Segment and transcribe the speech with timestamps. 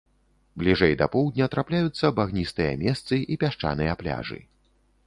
[0.61, 4.43] Бліжэй да поўдня трапляюцца багністыя месцы і пясчаныя пляжы.